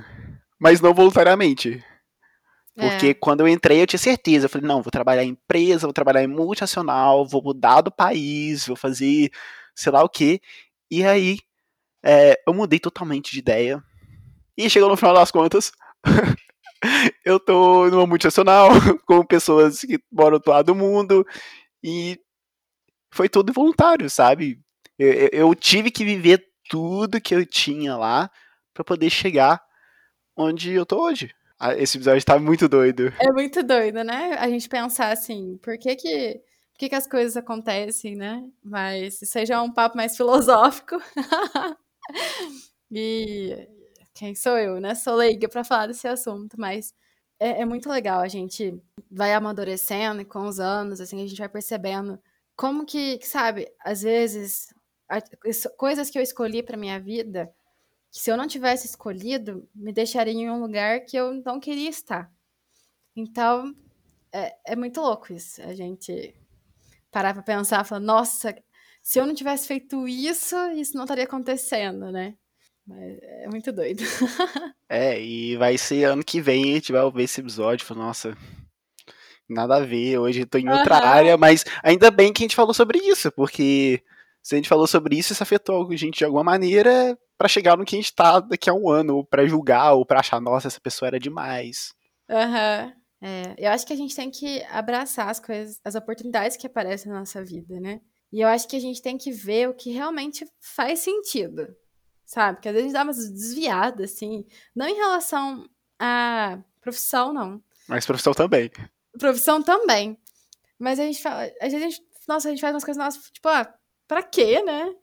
mas 0.60 0.82
não 0.82 0.93
voluntariamente. 0.93 1.84
Porque 2.75 3.07
é. 3.07 3.13
quando 3.13 3.41
eu 3.41 3.47
entrei, 3.47 3.81
eu 3.81 3.87
tinha 3.87 3.99
certeza. 3.99 4.45
Eu 4.45 4.49
falei, 4.49 4.67
não, 4.67 4.81
vou 4.81 4.91
trabalhar 4.91 5.23
em 5.23 5.29
empresa, 5.29 5.85
vou 5.85 5.93
trabalhar 5.93 6.23
em 6.23 6.27
multinacional, 6.27 7.25
vou 7.25 7.43
mudar 7.43 7.81
do 7.81 7.91
país, 7.91 8.65
vou 8.65 8.75
fazer 8.75 9.31
sei 9.75 9.91
lá 9.91 10.03
o 10.03 10.09
quê. 10.09 10.41
E 10.89 11.03
aí, 11.03 11.39
é, 12.03 12.39
eu 12.47 12.53
mudei 12.53 12.79
totalmente 12.79 13.31
de 13.31 13.39
ideia. 13.39 13.83
E 14.57 14.69
chegou 14.69 14.89
no 14.89 14.97
final 14.97 15.13
das 15.13 15.31
contas, 15.31 15.71
eu 17.25 17.39
tô 17.39 17.89
numa 17.89 18.05
multinacional, 18.05 18.69
com 19.05 19.25
pessoas 19.25 19.81
que 19.81 19.99
moram 20.11 20.39
do 20.39 20.49
lado 20.49 20.67
do 20.67 20.75
mundo, 20.75 21.25
e 21.83 22.19
foi 23.11 23.29
tudo 23.29 23.53
voluntário, 23.53 24.09
sabe? 24.09 24.59
Eu, 24.97 25.29
eu 25.31 25.55
tive 25.55 25.89
que 25.91 26.05
viver 26.05 26.45
tudo 26.69 27.21
que 27.21 27.33
eu 27.33 27.45
tinha 27.45 27.95
lá 27.95 28.29
para 28.73 28.83
poder 28.83 29.09
chegar 29.09 29.61
onde 30.37 30.71
eu 30.71 30.85
tô 30.85 31.03
hoje. 31.03 31.33
Esse 31.77 31.98
episódio 31.98 32.25
tá 32.25 32.38
muito 32.38 32.67
doido. 32.67 33.13
É 33.20 33.32
muito 33.32 33.63
doido, 33.63 34.03
né? 34.03 34.36
A 34.39 34.50
gente 34.50 34.67
pensar 34.67 35.12
assim, 35.12 35.58
por 35.62 35.77
que 35.77 35.96
que, 35.96 36.34
por 36.74 36.79
que, 36.79 36.89
que 36.89 36.96
as 36.96 37.08
coisas 37.08 37.38
acontecem, 37.38 38.15
né? 38.15 38.43
Mas 38.63 39.20
seja 39.24 39.62
um 39.62 39.72
papo 39.72 39.96
mais 39.96 40.17
filosófico. 40.17 40.98
e 42.91 43.67
quem 44.13 44.36
sou 44.36 44.58
eu, 44.58 44.82
né? 44.82 44.93
Sou 44.96 45.15
leiga 45.15 45.48
para 45.48 45.63
falar 45.63 45.88
desse 45.88 46.08
assunto, 46.08 46.60
mas 46.60 46.93
é, 47.39 47.62
é, 47.62 47.65
muito 47.65 47.89
legal. 47.89 48.20
A 48.20 48.27
gente 48.27 48.77
vai 49.10 49.34
amadurecendo 49.34 50.22
e 50.22 50.25
com 50.25 50.46
os 50.48 50.60
anos, 50.60 51.00
assim, 51.00 51.24
a 51.24 51.27
gente 51.27 51.39
vai 51.39 51.50
percebendo 51.50 52.20
como 52.55 52.86
que, 52.86 53.20
sabe, 53.24 53.67
às 53.84 54.01
vezes, 54.01 54.67
a, 55.10 55.20
coisas 55.77 56.10
que 56.10 56.17
eu 56.17 56.22
escolhi 56.24 56.62
para 56.62 56.77
minha 56.77 57.00
vida 57.00 57.50
que 58.13 58.20
se 58.20 58.29
eu 58.29 58.38
não 58.38 58.48
tivesse 58.48 58.86
escolhido, 58.86 59.67
me 59.74 59.91
deixaria 59.91 60.34
em 60.34 60.48
um 60.48 60.62
lugar 60.62 61.00
que 61.00 61.17
eu 61.17 61.41
não 61.43 61.60
queria 61.60 61.89
estar. 61.89 62.32
Então, 63.15 63.75
é, 64.32 64.55
é 64.67 64.75
muito 64.75 65.01
louco 65.01 65.34
isso. 65.34 65.60
A 65.63 65.74
gente 65.74 66.36
parar 67.12 67.34
pra 67.34 67.41
pensar 67.41 67.84
e 67.84 67.88
falar, 67.88 68.01
nossa, 68.01 68.55
se 69.01 69.20
eu 69.20 69.25
não 69.25 69.34
tivesse 69.34 69.67
feito 69.67 70.08
isso, 70.08 70.55
isso 70.74 70.96
não 70.96 71.05
estaria 71.05 71.24
acontecendo, 71.24 72.12
né? 72.12 72.36
Mas 72.86 73.17
é 73.20 73.48
muito 73.50 73.72
doido. 73.72 74.03
é, 74.88 75.20
e 75.20 75.58
vai 75.58 75.75
ser 75.75 76.03
ano 76.03 76.24
que 76.24 76.39
vem 76.39 76.72
a 76.72 76.75
gente 76.75 76.91
vai 76.91 77.01
ouvir 77.01 77.24
esse 77.24 77.41
episódio 77.41 77.84
e 77.84 77.88
falar, 77.88 78.05
nossa, 78.05 78.38
nada 79.50 79.77
a 79.77 79.86
ver, 79.86 80.20
hoje 80.20 80.41
eu 80.41 80.48
tô 80.48 80.60
em 80.60 80.70
outra 80.70 81.00
uhum. 81.00 81.03
área, 81.03 81.38
mas 81.38 81.65
ainda 81.82 82.12
bem 82.12 82.32
que 82.32 82.43
a 82.43 82.46
gente 82.46 82.55
falou 82.55 82.75
sobre 82.75 83.00
isso, 83.00 83.32
porque 83.32 84.03
se 84.43 84.53
a 84.53 84.58
gente 84.58 84.70
falou 84.70 84.86
sobre 84.86 85.17
isso, 85.17 85.34
isso 85.34 85.41
afetou 85.41 85.89
a 85.91 85.96
gente 85.96 86.20
de 86.20 86.25
alguma 86.25 86.43
maneira 86.43 87.17
para 87.43 87.50
chegar 87.50 87.77
no 87.77 87.83
que 87.83 87.93
a 87.93 88.00
gente 88.00 88.15
tá 88.15 88.39
daqui 88.39 88.69
a 88.69 88.73
um 88.73 88.89
ano, 88.89 89.17
ou 89.17 89.25
pra 89.25 89.45
julgar, 89.45 89.95
ou 89.95 90.05
pra 90.05 90.21
achar, 90.21 90.39
nossa, 90.39 90.69
essa 90.69 90.79
pessoa 90.79 91.09
era 91.09 91.19
demais. 91.19 91.93
Aham. 92.29 92.85
Uhum. 92.85 93.27
É, 93.27 93.55
eu 93.57 93.69
acho 93.69 93.85
que 93.85 93.91
a 93.91 93.97
gente 93.97 94.15
tem 94.15 94.31
que 94.31 94.63
abraçar 94.63 95.27
as 95.27 95.41
coisas, 95.41 95.77
as 95.83 95.95
oportunidades 95.95 96.55
que 96.55 96.67
aparecem 96.67 97.12
na 97.12 97.19
nossa 97.19 97.43
vida, 97.43 97.81
né? 97.81 98.00
E 98.31 98.39
eu 98.39 98.47
acho 98.47 98.65
que 98.65 98.77
a 98.77 98.79
gente 98.79 99.01
tem 99.01 99.17
que 99.17 99.29
ver 99.29 99.67
o 99.67 99.73
que 99.73 99.91
realmente 99.91 100.45
faz 100.62 101.00
sentido, 101.00 101.67
sabe? 102.25 102.57
Porque 102.57 102.69
às 102.69 102.75
vezes 102.75 102.93
dá 102.93 103.03
umas 103.03 103.17
desviadas, 103.17 104.13
assim, 104.13 104.45
não 104.73 104.88
em 104.88 104.95
relação 104.95 105.67
à 106.00 106.59
profissão, 106.79 107.33
não. 107.33 107.62
Mas 107.89 108.05
profissão 108.05 108.33
também. 108.33 108.71
Profissão 109.19 109.62
também. 109.62 110.17
Mas 110.79 110.97
a 110.97 111.03
gente 111.03 111.21
fala, 111.21 111.43
às 111.62 111.73
vezes 111.73 111.75
a 111.75 111.89
gente, 111.89 112.01
nossa, 112.25 112.47
a 112.47 112.51
gente 112.51 112.62
faz 112.62 112.73
umas 112.73 112.85
coisas 112.85 113.03
nossas, 113.03 113.31
tipo, 113.31 113.50
ah, 113.50 113.73
pra 114.07 114.23
quê, 114.23 114.62
né? 114.63 114.93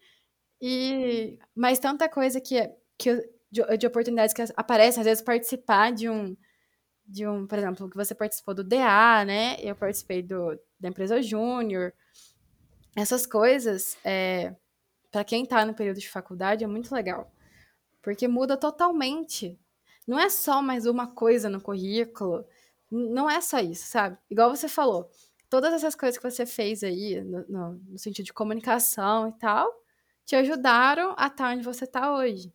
E, 0.60 1.38
mas 1.54 1.78
tanta 1.78 2.08
coisa 2.08 2.40
que, 2.40 2.70
que 2.98 3.16
de, 3.50 3.76
de 3.78 3.86
oportunidades 3.86 4.34
que 4.34 4.42
aparecem, 4.56 5.00
às 5.00 5.06
vezes 5.06 5.22
participar 5.22 5.92
de 5.92 6.08
um 6.08 6.36
de 7.10 7.26
um, 7.26 7.44
por 7.44 7.58
exemplo, 7.58 7.90
que 7.90 7.96
você 7.96 8.14
participou 8.14 8.54
do 8.54 8.62
DA, 8.62 9.24
né? 9.24 9.56
Eu 9.60 9.74
participei 9.74 10.22
do, 10.22 10.56
da 10.78 10.88
empresa 10.88 11.20
Júnior. 11.20 11.92
Essas 12.94 13.26
coisas, 13.26 13.98
é, 14.04 14.54
para 15.10 15.24
quem 15.24 15.42
está 15.42 15.66
no 15.66 15.74
período 15.74 15.98
de 15.98 16.08
faculdade, 16.08 16.62
é 16.62 16.68
muito 16.68 16.94
legal. 16.94 17.32
Porque 18.00 18.28
muda 18.28 18.56
totalmente. 18.56 19.58
Não 20.06 20.20
é 20.20 20.30
só 20.30 20.62
mais 20.62 20.86
uma 20.86 21.12
coisa 21.12 21.48
no 21.48 21.60
currículo. 21.60 22.44
Não 22.88 23.28
é 23.28 23.40
só 23.40 23.58
isso, 23.58 23.86
sabe? 23.86 24.16
Igual 24.30 24.54
você 24.54 24.68
falou. 24.68 25.10
Todas 25.48 25.74
essas 25.74 25.96
coisas 25.96 26.16
que 26.16 26.30
você 26.30 26.46
fez 26.46 26.84
aí, 26.84 27.20
no, 27.22 27.44
no, 27.48 27.72
no 27.88 27.98
sentido 27.98 28.26
de 28.26 28.32
comunicação 28.32 29.28
e 29.28 29.32
tal, 29.32 29.68
te 30.30 30.36
ajudaram 30.36 31.12
a 31.18 31.26
estar 31.26 31.52
onde 31.52 31.64
você 31.64 31.82
está 31.82 32.14
hoje, 32.14 32.54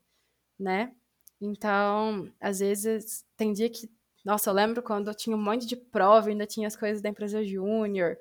né? 0.58 0.96
Então, 1.42 2.32
às 2.40 2.60
vezes, 2.60 3.26
tem 3.36 3.52
dia 3.52 3.70
que 3.70 3.90
nossa, 4.24 4.50
eu 4.50 4.54
lembro 4.54 4.82
quando 4.82 5.10
eu 5.10 5.14
tinha 5.14 5.36
um 5.36 5.44
monte 5.44 5.68
de 5.68 5.76
prova, 5.76 6.30
ainda 6.30 6.48
tinha 6.48 6.68
as 6.68 6.76
coisas 6.76 7.02
da 7.02 7.10
empresa 7.10 7.44
Júnior, 7.44 8.18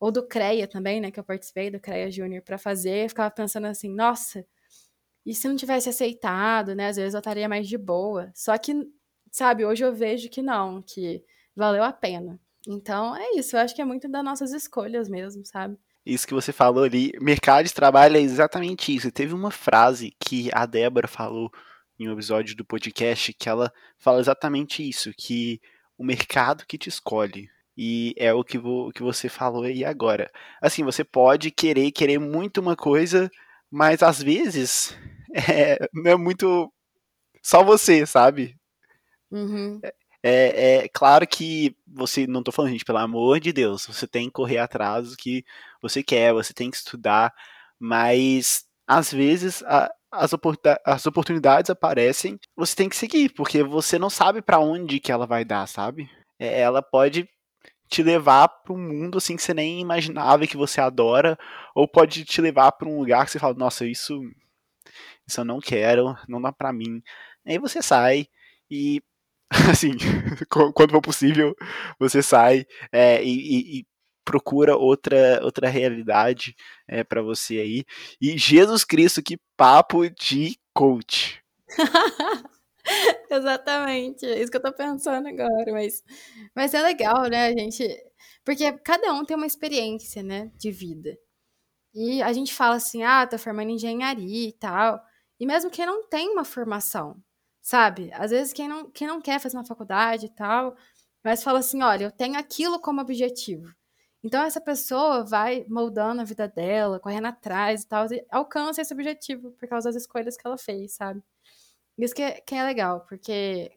ou 0.00 0.10
do 0.10 0.26
CREA 0.26 0.66
também, 0.66 1.02
né, 1.02 1.10
que 1.10 1.20
eu 1.20 1.22
participei 1.22 1.70
do 1.70 1.78
CREA 1.78 2.10
Júnior 2.10 2.42
para 2.42 2.56
fazer, 2.56 3.04
eu 3.04 3.08
ficava 3.10 3.30
pensando 3.30 3.66
assim, 3.66 3.94
nossa, 3.94 4.44
e 5.24 5.34
se 5.34 5.46
não 5.46 5.54
tivesse 5.54 5.90
aceitado, 5.90 6.74
né, 6.74 6.88
às 6.88 6.96
vezes 6.96 7.12
eu 7.14 7.18
estaria 7.18 7.48
mais 7.48 7.68
de 7.68 7.76
boa. 7.76 8.32
Só 8.34 8.56
que, 8.58 8.74
sabe, 9.30 9.66
hoje 9.66 9.84
eu 9.84 9.94
vejo 9.94 10.30
que 10.30 10.42
não, 10.42 10.82
que 10.82 11.22
valeu 11.54 11.84
a 11.84 11.92
pena. 11.92 12.40
Então, 12.66 13.14
é 13.14 13.36
isso, 13.36 13.54
eu 13.54 13.60
acho 13.60 13.74
que 13.74 13.82
é 13.82 13.84
muito 13.84 14.08
das 14.08 14.24
nossas 14.24 14.52
escolhas 14.52 15.08
mesmo, 15.10 15.44
sabe? 15.44 15.78
Isso 16.04 16.26
que 16.26 16.34
você 16.34 16.52
falou 16.52 16.84
ali, 16.84 17.12
mercado 17.20 17.66
de 17.66 17.74
trabalho 17.74 18.16
é 18.16 18.20
exatamente 18.20 18.94
isso. 18.94 19.12
Teve 19.12 19.34
uma 19.34 19.50
frase 19.50 20.14
que 20.18 20.48
a 20.52 20.64
Débora 20.64 21.06
falou 21.06 21.50
em 21.98 22.08
um 22.08 22.12
episódio 22.12 22.56
do 22.56 22.64
podcast 22.64 23.32
que 23.34 23.48
ela 23.48 23.72
fala 23.98 24.20
exatamente 24.20 24.88
isso, 24.88 25.12
que 25.16 25.60
o 25.98 26.04
mercado 26.04 26.64
que 26.66 26.78
te 26.78 26.88
escolhe. 26.88 27.48
E 27.76 28.14
é 28.16 28.32
o 28.32 28.42
que, 28.42 28.58
vo, 28.58 28.90
que 28.92 29.02
você 29.02 29.28
falou 29.28 29.62
aí 29.62 29.84
agora. 29.84 30.30
Assim, 30.60 30.82
você 30.82 31.04
pode 31.04 31.50
querer, 31.50 31.92
querer 31.92 32.18
muito 32.18 32.60
uma 32.60 32.74
coisa, 32.74 33.30
mas 33.70 34.02
às 34.02 34.22
vezes 34.22 34.96
é, 35.48 35.78
não 35.92 36.10
é 36.10 36.16
muito 36.16 36.72
só 37.42 37.62
você, 37.62 38.04
sabe? 38.06 38.56
Uhum. 39.30 39.80
É, 39.82 39.92
é, 40.22 40.84
é, 40.84 40.88
claro 40.88 41.26
que 41.26 41.76
você, 41.86 42.26
não 42.26 42.42
tô 42.42 42.50
falando, 42.50 42.72
gente, 42.72 42.84
pelo 42.84 42.98
amor 42.98 43.38
de 43.38 43.52
Deus, 43.52 43.86
você 43.86 44.06
tem 44.06 44.26
que 44.26 44.32
correr 44.32 44.58
atrás 44.58 45.10
do 45.10 45.16
que 45.16 45.44
você 45.80 46.02
quer, 46.02 46.32
você 46.32 46.52
tem 46.52 46.70
que 46.70 46.76
estudar, 46.76 47.32
mas 47.78 48.64
às 48.86 49.12
vezes 49.12 49.62
a, 49.64 49.90
as, 50.10 50.30
as 50.84 51.06
oportunidades 51.06 51.70
aparecem, 51.70 52.38
você 52.56 52.74
tem 52.74 52.88
que 52.88 52.96
seguir, 52.96 53.32
porque 53.34 53.62
você 53.62 53.98
não 53.98 54.10
sabe 54.10 54.42
para 54.42 54.58
onde 54.58 55.00
que 55.00 55.12
ela 55.12 55.26
vai 55.26 55.44
dar, 55.44 55.66
sabe? 55.66 56.10
É, 56.38 56.60
ela 56.60 56.82
pode 56.82 57.28
te 57.88 58.02
levar 58.02 58.48
para 58.48 58.72
um 58.72 58.78
mundo 58.78 59.18
assim 59.18 59.36
que 59.36 59.42
você 59.42 59.54
nem 59.54 59.80
imaginava 59.80 60.46
que 60.46 60.56
você 60.56 60.80
adora, 60.80 61.38
ou 61.74 61.88
pode 61.88 62.24
te 62.24 62.40
levar 62.40 62.72
para 62.72 62.88
um 62.88 62.98
lugar 62.98 63.24
que 63.24 63.30
você 63.32 63.38
fala, 63.38 63.54
nossa, 63.54 63.86
isso, 63.86 64.20
isso 65.26 65.40
eu 65.40 65.44
não 65.44 65.60
quero, 65.60 66.16
não 66.28 66.40
dá 66.40 66.52
para 66.52 66.72
mim. 66.72 67.02
Aí 67.46 67.58
você 67.58 67.82
sai 67.82 68.26
e 68.70 69.02
assim, 69.70 69.92
quando 70.74 70.90
for 70.92 71.00
possível, 71.00 71.54
você 71.98 72.22
sai 72.22 72.66
é, 72.92 73.22
e, 73.24 73.80
e, 73.80 73.86
procura 74.28 74.76
outra 74.76 75.42
outra 75.42 75.70
realidade 75.70 76.54
é, 76.86 77.02
para 77.02 77.22
você 77.22 77.58
aí. 77.58 77.84
E 78.20 78.36
Jesus 78.36 78.84
Cristo, 78.84 79.22
que 79.22 79.38
papo 79.56 80.10
de 80.10 80.58
coach. 80.74 81.42
Exatamente, 83.30 84.26
é 84.26 84.40
isso 84.40 84.50
que 84.50 84.56
eu 84.58 84.62
tô 84.62 84.72
pensando 84.72 85.28
agora, 85.28 85.72
mas, 85.72 86.02
mas 86.54 86.74
é 86.74 86.82
legal, 86.82 87.24
né, 87.28 87.46
a 87.46 87.52
gente, 87.52 87.86
porque 88.44 88.70
cada 88.78 89.12
um 89.12 89.24
tem 89.24 89.36
uma 89.36 89.46
experiência, 89.46 90.22
né, 90.22 90.50
de 90.56 90.70
vida. 90.70 91.18
E 91.94 92.22
a 92.22 92.32
gente 92.32 92.54
fala 92.54 92.76
assim, 92.76 93.02
ah, 93.02 93.26
tô 93.26 93.38
formando 93.38 93.70
engenharia 93.70 94.48
e 94.48 94.52
tal, 94.52 95.02
e 95.40 95.46
mesmo 95.46 95.70
quem 95.70 95.86
não 95.86 96.06
tem 96.08 96.30
uma 96.30 96.44
formação, 96.44 97.16
sabe? 97.62 98.10
Às 98.14 98.30
vezes 98.30 98.52
quem 98.52 98.68
não, 98.68 98.90
quem 98.90 99.06
não 99.06 99.20
quer 99.20 99.40
fazer 99.40 99.56
uma 99.58 99.66
faculdade 99.66 100.26
e 100.26 100.30
tal, 100.30 100.76
mas 101.24 101.42
fala 101.42 101.58
assim, 101.60 101.82
olha, 101.82 102.04
eu 102.04 102.12
tenho 102.12 102.38
aquilo 102.38 102.80
como 102.80 103.00
objetivo. 103.02 103.68
Então 104.22 104.42
essa 104.42 104.60
pessoa 104.60 105.24
vai 105.24 105.64
moldando 105.68 106.20
a 106.20 106.24
vida 106.24 106.48
dela, 106.48 107.00
correndo 107.00 107.26
atrás 107.26 107.82
e 107.82 107.88
tal, 107.88 108.06
e 108.12 108.24
alcança 108.30 108.82
esse 108.82 108.92
objetivo 108.92 109.52
por 109.52 109.68
causa 109.68 109.88
das 109.90 110.02
escolhas 110.02 110.36
que 110.36 110.46
ela 110.46 110.58
fez, 110.58 110.94
sabe? 110.94 111.22
Isso 111.98 112.14
que 112.14 112.22
é, 112.22 112.40
que 112.40 112.54
é 112.54 112.64
legal, 112.64 113.02
porque 113.06 113.72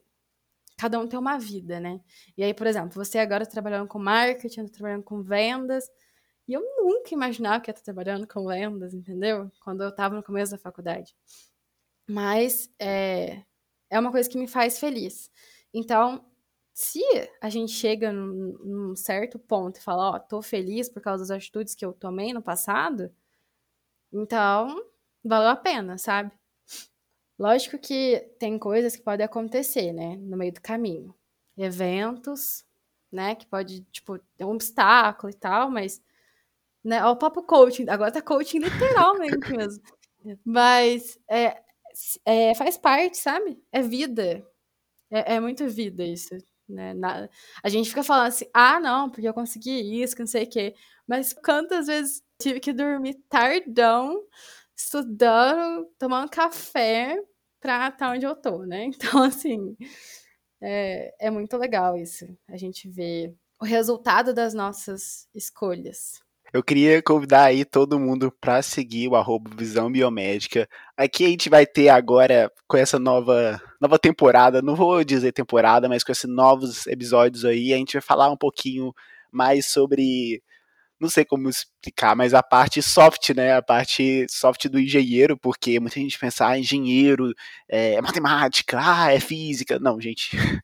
cada 0.78 1.00
um 1.00 1.08
tem 1.08 1.20
uma 1.20 1.38
vida, 1.40 1.80
né? 1.80 2.02
E 2.38 2.44
aí, 2.44 2.54
por 2.54 2.68
exemplo, 2.68 2.92
você 2.94 3.20
agora 3.20 3.46
tá 3.46 3.52
trabalhando 3.52 3.88
com 3.88 4.00
marketing, 4.00 4.66
tá 4.68 4.74
trabalhando 4.74 5.04
com 5.04 5.22
vendas, 5.24 5.90
e 6.48 6.54
eu 6.54 6.62
nunca 6.84 7.14
imaginava 7.14 7.62
que 7.62 7.70
ia 7.70 7.74
estar 7.74 7.84
trabalhando 7.84 8.28
com 8.28 8.46
vendas, 8.48 8.94
entendeu? 8.94 9.52
Quando 9.64 9.84
eu 9.84 9.90
estava 9.90 10.16
no 10.16 10.24
começo 10.24 10.52
da 10.52 10.58
faculdade. 10.58 11.16
Mas 12.08 12.70
é, 12.80 13.44
é 13.90 14.00
uma 14.00 14.12
coisa 14.12 14.30
que 14.30 14.38
me 14.38 14.48
faz 14.48 14.80
feliz. 14.80 15.32
Então, 15.74 16.26
se 16.74 17.02
a 17.42 17.50
gente 17.50 17.72
chega 17.72 18.12
num, 18.12 18.58
num 18.64 18.96
certo 18.96 19.38
ponto 19.38 19.78
e 19.78 19.84
fala, 19.84 20.12
ó, 20.12 20.16
oh, 20.16 20.20
tô 20.20 20.42
feliz 20.42 20.90
por 20.90 21.02
causa 21.02 21.24
das 21.24 21.32
atitudes 21.32 21.76
que 21.76 21.86
eu 21.86 21.94
tomei 21.94 22.34
no 22.34 22.42
passado, 22.42 23.12
então 24.12 24.84
valeu 25.24 25.50
a 25.50 25.56
pena, 25.56 25.98
sabe? 25.98 26.32
Lógico 27.38 27.78
que 27.78 28.20
tem 28.40 28.58
coisas 28.60 28.96
que 28.96 29.02
podem 29.04 29.26
acontecer, 29.26 29.92
né, 29.92 30.16
no 30.18 30.38
meio 30.38 30.54
do 30.54 30.62
caminho. 30.62 31.14
Eventos, 31.58 32.64
né, 33.12 33.36
que 33.36 33.46
pode, 33.48 33.82
tipo, 33.86 34.20
ter 34.38 34.46
um 34.46 34.52
obstáculo 34.52 35.32
e 35.32 35.36
tal, 35.36 35.70
mas, 35.72 36.02
né, 36.84 37.04
ó, 37.06 37.12
o 37.12 37.18
papo 37.18 37.44
coaching, 37.44 37.90
agora 37.90 38.12
tá 38.12 38.22
coaching 38.22 38.60
literalmente 38.60 39.38
mesmo. 39.58 39.84
Mas, 40.46 41.20
é, 41.30 41.62
é, 42.26 42.56
faz 42.56 42.78
parte, 42.78 43.18
sabe? 43.18 43.62
É 43.72 43.82
vida. 43.82 44.46
É, 45.12 45.36
é 45.36 45.40
muito 45.40 45.68
vida 45.70 46.04
isso. 46.04 46.36
Né? 46.72 46.94
Na, 46.94 47.30
a 47.64 47.70
gente 47.70 47.90
fica 47.90 48.04
falando 48.04 48.28
assim, 48.28 48.46
ah, 48.54 48.80
não, 48.80 49.10
porque 49.10 49.28
eu 49.28 49.34
consegui 49.34 50.02
isso, 50.02 50.16
que 50.16 50.22
não 50.22 50.28
sei 50.28 50.44
o 50.44 50.50
quê. 50.50 50.76
Mas 51.08 51.34
quantas 51.34 51.88
vezes 51.88 52.24
tive 52.42 52.60
que 52.60 52.74
dormir 52.74 53.16
tardão, 53.30 54.24
estudando, 54.76 55.86
tomando 56.00 56.30
café 56.30 57.18
pra 57.60 57.90
estar 57.90 58.12
onde 58.12 58.26
eu 58.26 58.36
tô, 58.36 58.66
né? 58.66 58.86
Então, 58.96 59.24
assim, 59.24 59.76
é, 60.62 61.14
é 61.28 61.32
muito 61.32 61.58
legal 61.58 61.98
isso. 61.98 62.26
A 62.48 62.58
gente 62.58 62.90
vê 62.90 63.34
o 63.62 63.66
resultado 63.66 64.34
das 64.34 64.54
nossas 64.54 65.28
escolhas. 65.36 66.22
Eu 66.54 66.62
queria 66.62 67.02
convidar 67.02 67.46
aí 67.46 67.64
todo 67.64 67.98
mundo 67.98 68.30
para 68.30 68.62
seguir 68.62 69.08
o 69.08 69.16
arroba 69.16 69.50
Visão 69.56 69.90
Biomédica. 69.90 70.68
Aqui 70.98 71.24
a 71.26 71.30
gente 71.30 71.50
vai 71.50 71.66
ter 71.66 71.88
agora, 71.88 72.52
com 72.68 72.76
essa 72.76 73.00
nova, 73.00 73.62
nova 73.80 73.98
temporada, 73.98 74.62
não 74.62 74.76
vou 74.76 75.02
dizer 75.04 75.32
temporada, 75.32 75.88
mas 75.88 76.04
com 76.04 76.12
esses 76.12 76.30
novos 76.30 76.88
episódios 76.88 77.46
aí, 77.46 77.74
a 77.74 77.78
gente 77.78 77.94
vai 77.94 78.02
falar 78.02 78.30
um 78.30 78.36
pouquinho 78.36 78.94
mais 79.32 79.68
sobre 79.68 80.44
não 81.00 81.10
sei 81.10 81.26
como 81.26 81.50
explicar, 81.50 82.16
mas 82.16 82.34
a 82.34 82.44
parte 82.44 82.82
soft, 82.82 83.32
né? 83.32 83.54
A 83.56 83.62
parte 83.62 84.28
soft 84.30 84.68
do 84.68 84.80
engenheiro, 84.80 85.38
porque 85.38 85.80
muita 85.80 86.00
gente 86.00 86.20
pensa, 86.20 86.48
ah, 86.48 86.60
engenheiro 86.60 87.34
é, 87.68 87.96
é 87.96 88.02
matemática, 88.02 88.78
ah, 88.80 89.12
é 89.12 89.20
física. 89.20 89.80
Não, 89.80 90.00
gente. 90.00 90.32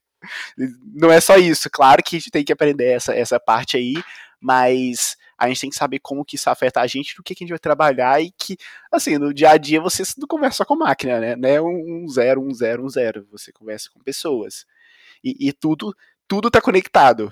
Não 0.96 1.12
é 1.12 1.20
só 1.22 1.38
isso. 1.38 1.70
Claro 1.72 2.04
que 2.04 2.18
a 2.18 2.20
gente 2.20 2.32
tem 2.32 2.44
que 2.44 2.54
aprender 2.54 2.86
essa, 2.92 3.16
essa 3.16 3.40
parte 3.40 3.78
aí, 3.78 3.96
mas 4.40 5.17
a 5.38 5.48
gente 5.48 5.62
tem 5.62 5.70
que 5.70 5.76
saber 5.76 6.00
como 6.00 6.26
que 6.26 6.36
isso 6.36 6.50
afeta 6.50 6.82
a 6.82 6.88
gente, 6.88 7.16
do 7.16 7.24
que, 7.24 7.36
que 7.36 7.44
a 7.44 7.46
gente 7.46 7.52
vai 7.52 7.60
trabalhar 7.60 8.22
e 8.22 8.32
que, 8.32 8.58
assim, 8.92 9.18
no 9.18 9.34
dia 9.34 9.52
a 9.52 9.58
dia 9.58 9.80
você 9.80 10.04
não 10.18 10.28
conversa 10.28 10.66
com 10.66 10.76
máquina, 10.76 11.20
né? 11.20 11.36
Não 11.36 11.50
é 11.50 11.62
um 11.62 12.08
zero, 12.08 12.42
um 12.42 12.54
zero, 12.54 12.84
um 12.84 12.90
zero. 12.90 13.28
Você 13.32 13.52
conversa 13.52 13.90
com 13.94 14.00
pessoas. 14.00 14.66
E, 15.24 15.48
e 15.48 15.54
tudo, 15.54 15.96
tudo 16.28 16.50
tá 16.50 16.60
conectado. 16.60 17.32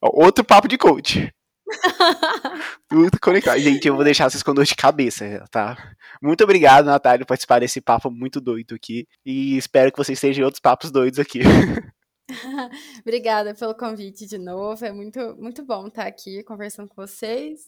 Outro 0.00 0.44
papo 0.44 0.66
de 0.66 0.78
coach. 0.78 1.32
Tudo 2.88 3.20
conectado. 3.20 3.60
Gente, 3.60 3.86
eu 3.86 3.94
vou 3.94 4.02
deixar 4.02 4.28
vocês 4.28 4.42
com 4.42 4.54
dor 4.54 4.64
de 4.64 4.74
cabeça, 4.74 5.44
tá? 5.50 5.94
Muito 6.20 6.42
obrigado, 6.42 6.86
Natália, 6.86 7.24
por 7.24 7.28
participar 7.28 7.60
desse 7.60 7.80
papo 7.80 8.10
muito 8.10 8.40
doido 8.40 8.74
aqui. 8.74 9.06
E 9.24 9.56
espero 9.56 9.92
que 9.92 9.98
vocês 9.98 10.16
estejam 10.16 10.42
em 10.42 10.44
outros 10.44 10.60
papos 10.60 10.90
doidos 10.90 11.20
aqui. 11.20 11.40
Obrigada 13.00 13.54
pelo 13.54 13.74
convite 13.74 14.26
de 14.26 14.38
novo. 14.38 14.84
É 14.84 14.92
muito, 14.92 15.36
muito 15.36 15.64
bom 15.64 15.86
estar 15.86 16.06
aqui 16.06 16.42
conversando 16.42 16.88
com 16.88 16.96
vocês 16.96 17.60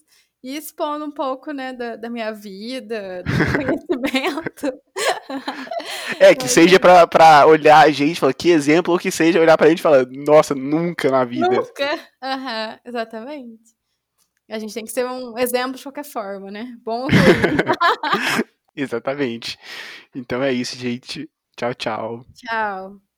e 0.43 0.57
expondo 0.57 1.05
um 1.05 1.11
pouco, 1.11 1.53
né, 1.53 1.73
da, 1.73 1.95
da 1.97 2.11
minha 2.11 2.33
vida, 2.33 3.23
do 3.23 3.31
conhecimento. 3.55 4.73
É, 6.19 6.35
que 6.35 6.49
seja 6.49 6.81
pra, 6.81 7.07
pra 7.07 7.47
olhar 7.47 7.87
a 7.87 7.91
gente, 7.91 8.19
falar 8.19 8.35
que 8.35 8.51
exemplo, 8.51 8.93
ou 8.93 8.99
que 8.99 9.11
seja 9.11 9.41
olhar 9.41 9.57
pra 9.57 9.69
gente 9.69 9.79
e 9.79 9.83
falar, 9.83 10.05
nossa, 10.07 10.55
nunca 10.55 11.11
na 11.11 11.25
vida. 11.25 11.49
Nunca, 11.49 11.95
uhum, 11.95 12.79
exatamente. 12.85 13.83
A 14.51 14.59
gente 14.59 14.75
tem 14.75 14.85
que 14.85 14.93
ser 14.93 15.07
um 15.07 15.39
exemplo 15.39 15.77
de 15.77 15.83
qualquer 15.83 16.05
forma, 16.05 16.51
né? 16.51 16.77
Bom 16.83 17.05
ou 17.05 17.09
ruim. 17.09 17.11
exatamente. 18.77 19.57
Então 20.15 20.43
é 20.43 20.53
isso, 20.53 20.77
gente. 20.77 21.31
Tchau, 21.57 21.75
tchau. 21.75 22.27
Tchau. 22.35 23.12